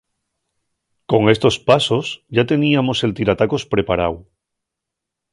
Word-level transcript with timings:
Con 1.11 1.21
estos 1.35 1.55
pasos 1.69 2.05
yá 2.35 2.43
teníamos 2.51 2.97
el 3.05 3.11
tiratacos 3.19 3.63
preparáu. 3.73 4.15